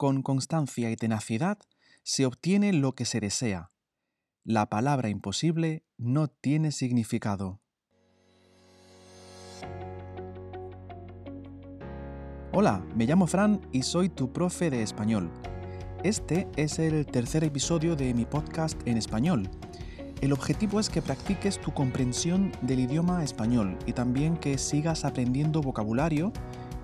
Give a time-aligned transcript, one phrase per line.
[0.00, 1.58] con constancia y tenacidad
[2.04, 3.70] se obtiene lo que se desea.
[4.44, 7.60] La palabra imposible no tiene significado.
[12.50, 15.30] Hola, me llamo Fran y soy tu profe de español.
[16.02, 19.50] Este es el tercer episodio de mi podcast en español.
[20.22, 25.60] El objetivo es que practiques tu comprensión del idioma español y también que sigas aprendiendo
[25.60, 26.32] vocabulario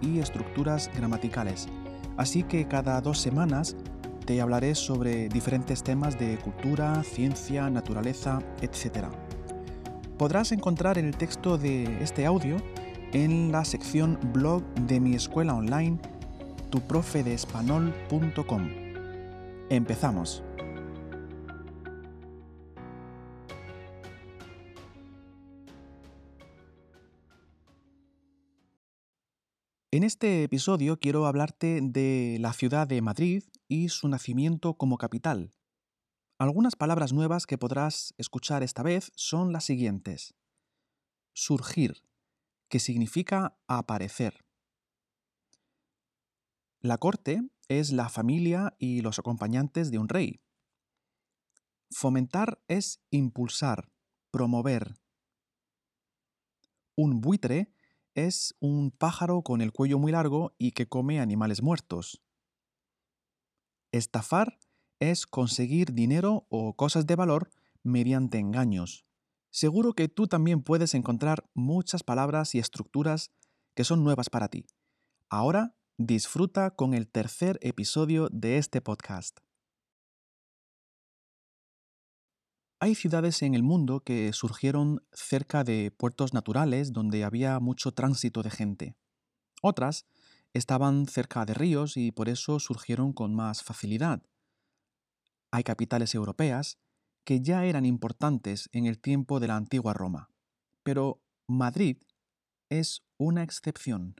[0.00, 1.68] y estructuras gramaticales.
[2.16, 3.76] Así que cada dos semanas
[4.24, 9.08] te hablaré sobre diferentes temas de cultura, ciencia, naturaleza, etc.
[10.16, 12.56] Podrás encontrar el texto de este audio
[13.12, 15.98] en la sección blog de mi escuela online
[16.70, 18.68] tuprofedespanol.com.
[19.70, 20.43] Empezamos.
[29.94, 35.54] En este episodio quiero hablarte de la ciudad de Madrid y su nacimiento como capital.
[36.36, 40.34] Algunas palabras nuevas que podrás escuchar esta vez son las siguientes.
[41.32, 42.02] Surgir,
[42.68, 44.44] que significa aparecer.
[46.80, 50.40] La corte es la familia y los acompañantes de un rey.
[51.92, 53.92] Fomentar es impulsar,
[54.32, 54.96] promover.
[56.96, 57.73] Un buitre
[58.14, 62.22] es un pájaro con el cuello muy largo y que come animales muertos.
[63.92, 64.58] Estafar
[65.00, 67.50] es conseguir dinero o cosas de valor
[67.82, 69.04] mediante engaños.
[69.50, 73.30] Seguro que tú también puedes encontrar muchas palabras y estructuras
[73.74, 74.66] que son nuevas para ti.
[75.28, 79.38] Ahora Disfruta con el tercer episodio de este podcast.
[82.84, 88.42] Hay ciudades en el mundo que surgieron cerca de puertos naturales donde había mucho tránsito
[88.42, 88.94] de gente.
[89.62, 90.04] Otras
[90.52, 94.22] estaban cerca de ríos y por eso surgieron con más facilidad.
[95.50, 96.76] Hay capitales europeas
[97.24, 100.28] que ya eran importantes en el tiempo de la antigua Roma,
[100.82, 101.96] pero Madrid
[102.68, 104.14] es una excepción.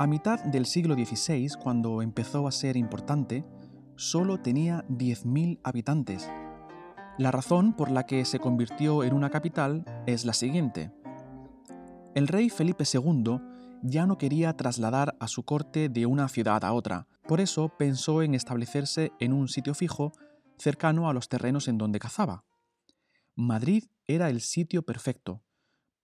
[0.00, 3.44] A mitad del siglo XVI, cuando empezó a ser importante,
[3.96, 6.30] solo tenía 10.000 habitantes.
[7.18, 10.92] La razón por la que se convirtió en una capital es la siguiente.
[12.14, 13.40] El rey Felipe II
[13.82, 18.22] ya no quería trasladar a su corte de una ciudad a otra, por eso pensó
[18.22, 20.12] en establecerse en un sitio fijo
[20.58, 22.44] cercano a los terrenos en donde cazaba.
[23.34, 25.42] Madrid era el sitio perfecto,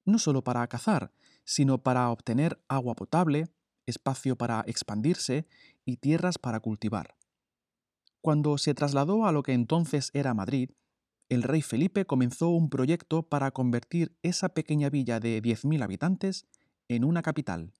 [0.05, 1.13] no solo para cazar,
[1.45, 3.47] sino para obtener agua potable,
[3.87, 5.47] espacio para expandirse
[5.85, 7.17] y tierras para cultivar.
[8.21, 10.71] Cuando se trasladó a lo que entonces era Madrid,
[11.29, 16.47] el rey Felipe comenzó un proyecto para convertir esa pequeña villa de 10.000 habitantes
[16.89, 17.73] en una capital.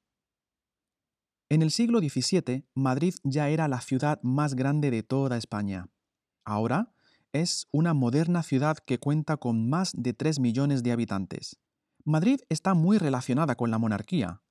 [1.51, 5.89] En el siglo XVII, Madrid ya era la ciudad más grande de toda España.
[6.45, 6.95] Ahora
[7.33, 11.59] es una moderna ciudad que cuenta con más de 3 millones de habitantes.
[12.05, 14.43] Madrid está muy relacionada con la monarquía,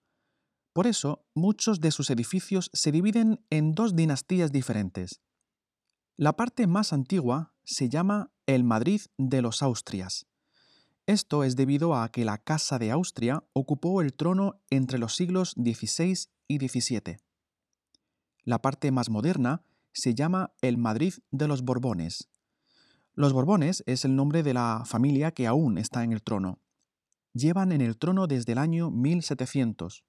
[0.73, 5.21] por eso, muchos de sus edificios se dividen en dos dinastías diferentes.
[6.17, 10.25] La parte más antigua se llama el Madrid de los Austrias.
[11.05, 15.51] Esto es debido a que la Casa de Austria ocupó el trono entre los siglos
[15.51, 17.17] XVI y XVII.
[18.43, 22.29] La parte más moderna se llama el Madrid de los Borbones.
[23.13, 26.59] Los Borbones es el nombre de la familia que aún está en el trono.
[27.33, 30.03] Llevan en el trono desde el año 1700.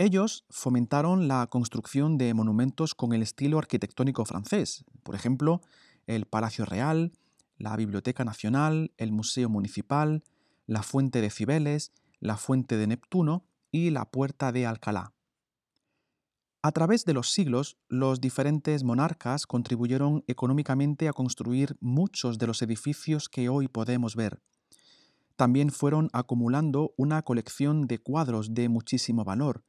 [0.00, 5.60] Ellos fomentaron la construcción de monumentos con el estilo arquitectónico francés, por ejemplo,
[6.06, 7.10] el Palacio Real,
[7.56, 10.22] la Biblioteca Nacional, el Museo Municipal,
[10.66, 15.14] la Fuente de Cibeles, la Fuente de Neptuno y la Puerta de Alcalá.
[16.62, 22.62] A través de los siglos, los diferentes monarcas contribuyeron económicamente a construir muchos de los
[22.62, 24.40] edificios que hoy podemos ver.
[25.34, 29.64] También fueron acumulando una colección de cuadros de muchísimo valor,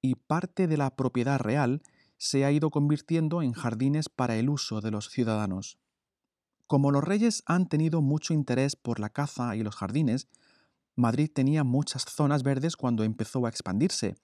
[0.00, 1.82] y parte de la propiedad real
[2.18, 5.78] se ha ido convirtiendo en jardines para el uso de los ciudadanos.
[6.66, 10.28] Como los reyes han tenido mucho interés por la caza y los jardines,
[10.96, 14.16] Madrid tenía muchas zonas verdes cuando empezó a expandirse.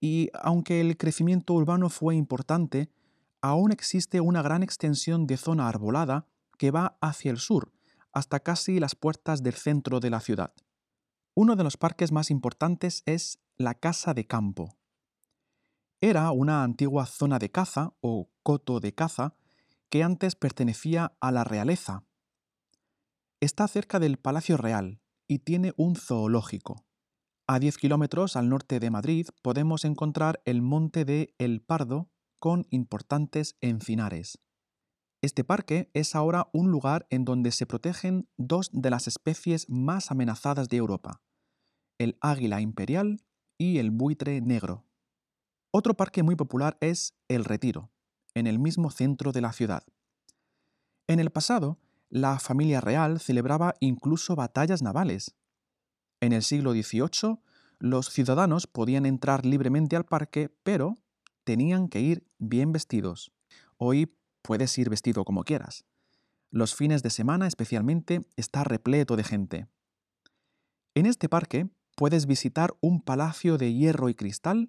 [0.00, 2.90] Y aunque el crecimiento urbano fue importante,
[3.40, 6.26] aún existe una gran extensión de zona arbolada
[6.58, 7.72] que va hacia el sur,
[8.12, 10.52] hasta casi las puertas del centro de la ciudad.
[11.34, 14.76] Uno de los parques más importantes es la Casa de Campo,
[16.04, 19.36] era una antigua zona de caza o coto de caza
[19.88, 22.04] que antes pertenecía a la realeza.
[23.40, 26.84] Está cerca del Palacio Real y tiene un zoológico.
[27.46, 32.10] A 10 kilómetros al norte de Madrid podemos encontrar el monte de El Pardo
[32.40, 34.40] con importantes encinares.
[35.20, 40.10] Este parque es ahora un lugar en donde se protegen dos de las especies más
[40.10, 41.22] amenazadas de Europa,
[41.98, 43.22] el águila imperial
[43.56, 44.84] y el buitre negro.
[45.74, 47.90] Otro parque muy popular es El Retiro,
[48.34, 49.82] en el mismo centro de la ciudad.
[51.06, 51.78] En el pasado,
[52.10, 55.34] la familia real celebraba incluso batallas navales.
[56.20, 57.38] En el siglo XVIII,
[57.78, 60.94] los ciudadanos podían entrar libremente al parque, pero
[61.42, 63.32] tenían que ir bien vestidos.
[63.78, 65.86] Hoy puedes ir vestido como quieras.
[66.50, 69.68] Los fines de semana especialmente está repleto de gente.
[70.94, 74.68] En este parque puedes visitar un palacio de hierro y cristal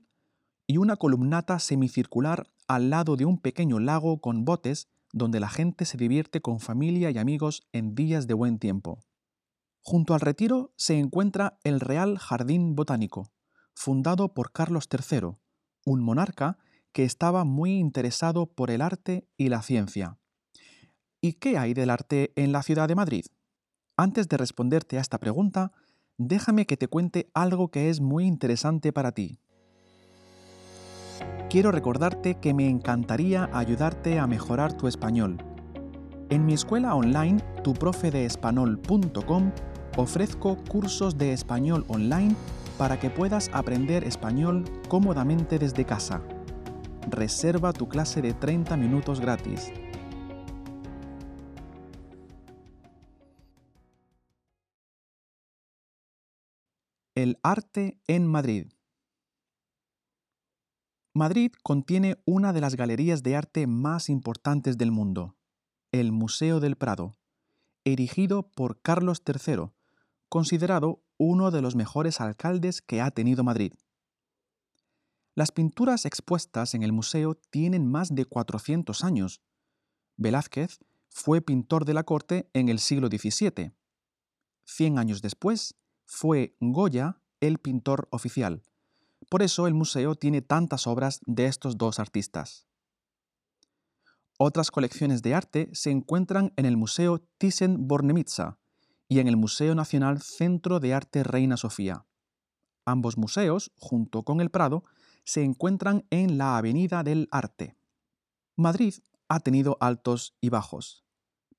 [0.67, 5.85] y una columnata semicircular al lado de un pequeño lago con botes donde la gente
[5.85, 9.03] se divierte con familia y amigos en días de buen tiempo.
[9.81, 13.31] Junto al retiro se encuentra el Real Jardín Botánico,
[13.75, 15.35] fundado por Carlos III,
[15.85, 16.57] un monarca
[16.93, 20.17] que estaba muy interesado por el arte y la ciencia.
[21.21, 23.25] ¿Y qué hay del arte en la ciudad de Madrid?
[23.97, 25.73] Antes de responderte a esta pregunta,
[26.17, 29.39] déjame que te cuente algo que es muy interesante para ti
[31.53, 35.37] quiero recordarte que me encantaría ayudarte a mejorar tu español.
[36.31, 39.51] En mi escuela online, tuprofedeespanol.com,
[39.95, 42.35] ofrezco cursos de español online
[42.79, 46.23] para que puedas aprender español cómodamente desde casa.
[47.07, 49.71] Reserva tu clase de 30 minutos gratis.
[57.13, 58.71] El arte en Madrid.
[61.15, 65.35] Madrid contiene una de las galerías de arte más importantes del mundo,
[65.91, 67.17] el Museo del Prado,
[67.85, 69.69] erigido por Carlos III,
[70.27, 73.73] considerado uno de los mejores alcaldes que ha tenido Madrid.
[75.35, 79.43] Las pinturas expuestas en el museo tienen más de 400 años.
[80.17, 80.79] Velázquez
[81.09, 83.71] fue pintor de la corte en el siglo XVII.
[84.65, 85.75] Cien años después,
[86.05, 88.63] fue Goya el pintor oficial
[89.33, 92.67] por eso el museo tiene tantas obras de estos dos artistas.
[94.37, 98.59] Otras colecciones de arte se encuentran en el Museo Thyssen-Bornemisza
[99.07, 102.05] y en el Museo Nacional Centro de Arte Reina Sofía.
[102.85, 104.83] Ambos museos, junto con el Prado,
[105.23, 107.75] se encuentran en la Avenida del Arte.
[108.55, 108.93] Madrid
[109.29, 111.02] ha tenido altos y bajos.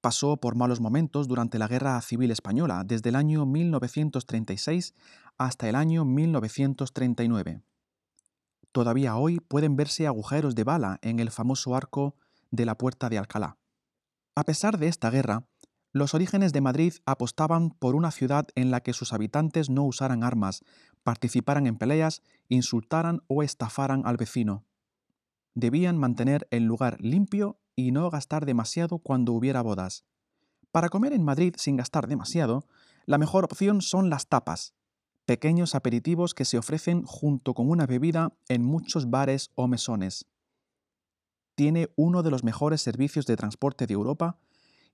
[0.05, 4.93] Pasó por malos momentos durante la Guerra Civil Española, desde el año 1936
[5.39, 7.63] hasta el año 1939.
[8.71, 12.17] Todavía hoy pueden verse agujeros de bala en el famoso arco
[12.51, 13.57] de la Puerta de Alcalá.
[14.35, 15.47] A pesar de esta guerra,
[15.91, 20.23] los orígenes de Madrid apostaban por una ciudad en la que sus habitantes no usaran
[20.23, 20.65] armas,
[21.03, 24.67] participaran en peleas, insultaran o estafaran al vecino.
[25.55, 30.05] Debían mantener el lugar limpio y no gastar demasiado cuando hubiera bodas.
[30.71, 32.67] Para comer en Madrid sin gastar demasiado,
[33.07, 34.75] la mejor opción son las tapas,
[35.25, 40.27] pequeños aperitivos que se ofrecen junto con una bebida en muchos bares o mesones.
[41.55, 44.39] Tiene uno de los mejores servicios de transporte de Europa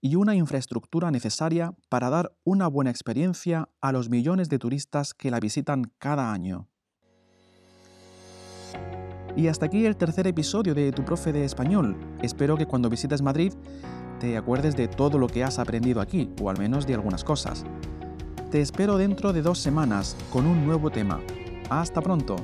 [0.00, 5.30] y una infraestructura necesaria para dar una buena experiencia a los millones de turistas que
[5.30, 6.68] la visitan cada año.
[9.36, 11.96] Y hasta aquí el tercer episodio de Tu Profe de Español.
[12.22, 13.52] Espero que cuando visites Madrid
[14.18, 17.64] te acuerdes de todo lo que has aprendido aquí, o al menos de algunas cosas.
[18.50, 21.20] Te espero dentro de dos semanas con un nuevo tema.
[21.70, 22.36] Hasta pronto.